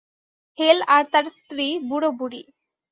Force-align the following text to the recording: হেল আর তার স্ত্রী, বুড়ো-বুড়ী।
হেল 0.57 0.77
আর 0.87 1.03
তার 1.11 1.25
স্ত্রী, 1.37 1.67
বুড়ো-বুড়ী। 1.89 2.41